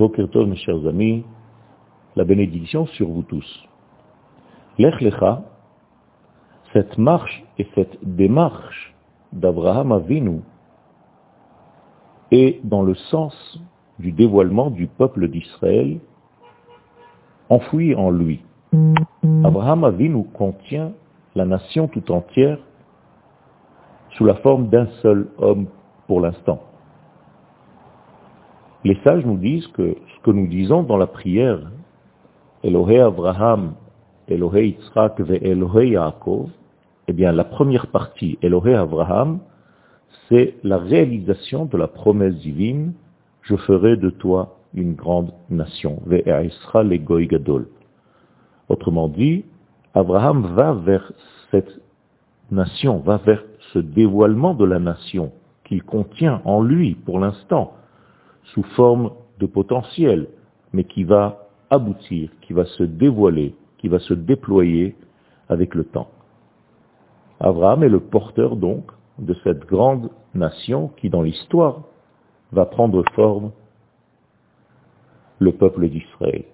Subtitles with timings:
[0.00, 1.24] Mes chers amis,
[2.14, 3.68] la bénédiction sur vous tous.
[4.78, 5.42] Lech Lecha,
[6.72, 8.94] cette marche et cette démarche
[9.32, 10.40] d'Abraham Avinu
[12.30, 13.34] est dans le sens
[13.98, 15.98] du dévoilement du peuple d'Israël
[17.48, 18.44] enfoui en lui.
[19.42, 20.92] Abraham Avinu contient
[21.34, 22.58] la nation tout entière
[24.10, 25.66] sous la forme d'un seul homme
[26.06, 26.67] pour l'instant.
[28.84, 31.60] Les sages nous disent que ce que nous disons dans la prière,
[32.62, 33.74] Elohé Abraham,
[34.28, 36.50] Elohé Yitzhak ve Elohé Yaakov,
[37.08, 39.40] eh bien la première partie, Elohé Abraham,
[40.28, 42.92] c'est la réalisation de la promesse divine,
[43.42, 46.02] je ferai de toi une grande nation.
[48.68, 49.44] Autrement dit,
[49.94, 51.12] Abraham va vers
[51.50, 51.80] cette
[52.50, 55.32] nation, va vers ce dévoilement de la nation
[55.64, 57.72] qu'il contient en lui pour l'instant,
[58.52, 60.28] sous forme de potentiel,
[60.72, 64.96] mais qui va aboutir, qui va se dévoiler, qui va se déployer
[65.48, 66.08] avec le temps.
[67.40, 71.82] Abraham est le porteur donc de cette grande nation qui, dans l'histoire,
[72.52, 73.52] va prendre forme
[75.38, 76.44] le peuple d'Israël.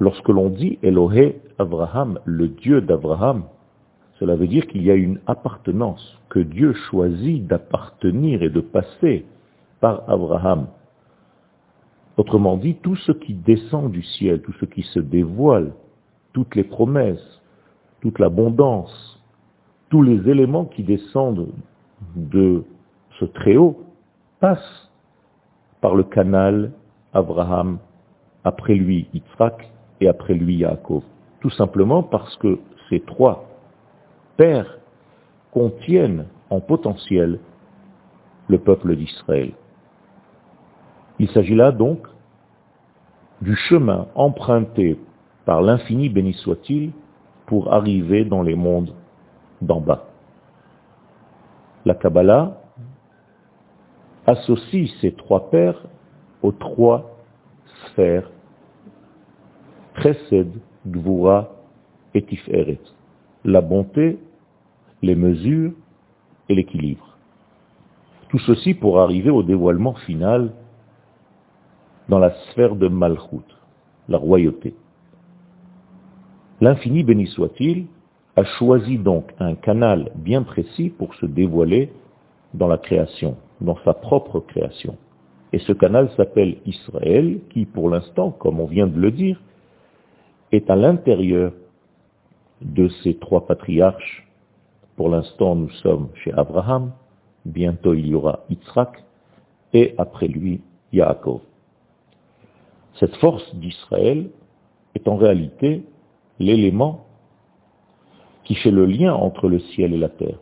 [0.00, 3.44] Lorsque l'on dit Elohé Abraham, le Dieu d'Abraham,
[4.18, 9.26] cela veut dire qu'il y a une appartenance, que Dieu choisit d'appartenir et de passer
[9.82, 10.68] par Abraham.
[12.16, 15.72] Autrement dit, tout ce qui descend du ciel, tout ce qui se dévoile,
[16.32, 17.42] toutes les promesses,
[18.00, 19.20] toute l'abondance,
[19.90, 21.48] tous les éléments qui descendent
[22.14, 22.62] de
[23.18, 23.80] ce Très-Haut
[24.38, 24.90] passent
[25.80, 26.70] par le canal
[27.12, 27.78] Abraham,
[28.44, 29.68] après lui Yitzhak
[30.00, 31.02] et après lui Yaakov.
[31.40, 33.48] Tout simplement parce que ces trois
[34.36, 34.78] pères
[35.50, 37.40] contiennent en potentiel
[38.46, 39.52] le peuple d'Israël.
[41.22, 42.08] Il s'agit là donc
[43.42, 44.98] du chemin emprunté
[45.44, 46.90] par l'infini béni soit-il
[47.46, 48.92] pour arriver dans les mondes
[49.60, 50.06] d'en bas.
[51.84, 52.60] La Kabbalah
[54.26, 55.86] associe ces trois pères
[56.42, 57.16] aux trois
[57.86, 58.28] sphères
[59.94, 60.56] précède
[60.88, 61.50] Gvura
[62.14, 62.80] et Tiferet,
[63.44, 64.18] la bonté,
[65.02, 65.70] les mesures
[66.48, 67.16] et l'équilibre.
[68.28, 70.52] Tout ceci pour arriver au dévoilement final
[72.08, 73.46] dans la sphère de Malchut,
[74.08, 74.74] la royauté.
[76.60, 77.86] L'infini béni soit-il
[78.36, 81.92] a choisi donc un canal bien précis pour se dévoiler
[82.54, 84.96] dans la création, dans sa propre création.
[85.52, 89.40] Et ce canal s'appelle Israël, qui pour l'instant, comme on vient de le dire,
[90.50, 91.52] est à l'intérieur
[92.62, 94.26] de ces trois patriarches.
[94.96, 96.92] Pour l'instant, nous sommes chez Abraham,
[97.44, 99.02] bientôt il y aura Yitzhak,
[99.74, 100.62] et après lui,
[100.92, 101.40] Yaakov.
[103.02, 104.30] Cette force d'Israël
[104.94, 105.82] est en réalité
[106.38, 107.08] l'élément
[108.44, 110.38] qui fait le lien entre le ciel et la terre.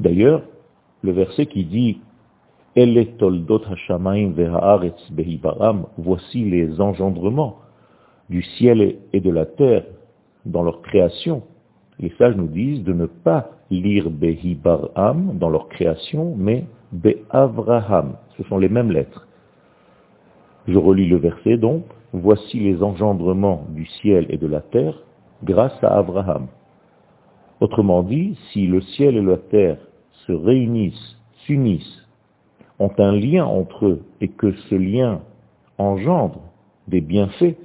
[0.00, 0.42] D'ailleurs,
[1.00, 1.98] le verset qui dit
[5.96, 7.56] Voici les engendrements
[8.28, 9.84] du ciel et de la terre
[10.44, 11.42] dans leur création.
[12.00, 18.16] Les sages nous disent de ne pas lire Behibaram dans leur création, mais Beavraham.
[18.36, 19.26] Ce sont les mêmes lettres.
[20.66, 21.84] Je relis le verset donc.
[22.12, 24.94] Voici les engendrements du ciel et de la terre
[25.42, 26.46] grâce à Abraham.
[27.60, 29.78] Autrement dit, si le ciel et la terre
[30.26, 32.04] se réunissent, s'unissent
[32.78, 35.20] ont un lien entre eux et que ce lien
[35.78, 36.40] engendre
[36.88, 37.56] des bienfaits,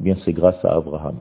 [0.00, 1.16] bien c'est grâce à Abraham.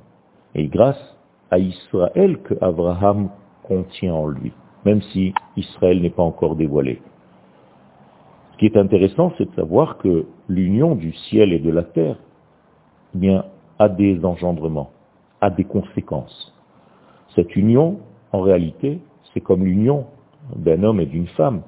[0.56, 1.18] Et grâce
[1.50, 3.30] à Israël que Abraham
[3.64, 4.52] contient en lui,
[4.86, 7.02] même si Israël n'est pas encore dévoilé.
[8.62, 12.18] Ce qui est intéressant, c'est de savoir que l'union du ciel et de la terre
[13.16, 13.46] bien,
[13.80, 14.92] a des engendrements,
[15.42, 16.54] a des conséquences.
[17.34, 17.98] Cette union,
[18.32, 19.00] en réalité,
[19.34, 20.06] c'est comme l'union
[20.56, 21.64] d'un homme et d'une femme.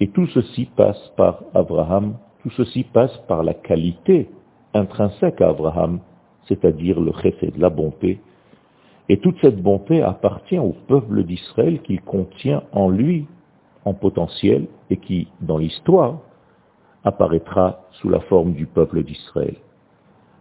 [0.00, 4.28] Et tout ceci passe par Abraham, tout ceci passe par la qualité
[4.74, 6.00] intrinsèque à Abraham,
[6.48, 8.18] c'est-à-dire le de la bonté.
[9.08, 13.28] Et toute cette bonté appartient au peuple d'Israël qu'il contient en lui,
[13.84, 16.18] en potentiel, et qui, dans l'histoire,
[17.04, 19.56] apparaîtra sous la forme du peuple d'Israël.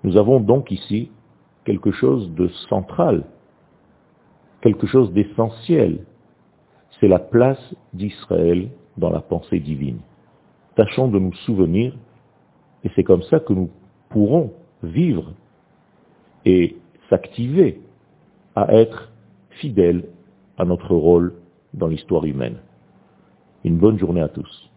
[0.03, 1.11] Nous avons donc ici
[1.65, 3.23] quelque chose de central,
[4.61, 6.05] quelque chose d'essentiel.
[6.99, 9.99] C'est la place d'Israël dans la pensée divine.
[10.75, 11.95] Tâchons de nous souvenir,
[12.83, 13.69] et c'est comme ça que nous
[14.09, 14.53] pourrons
[14.83, 15.33] vivre
[16.45, 16.77] et
[17.09, 17.81] s'activer
[18.55, 19.11] à être
[19.61, 20.05] fidèles
[20.57, 21.33] à notre rôle
[21.73, 22.57] dans l'histoire humaine.
[23.63, 24.69] Une bonne journée à tous.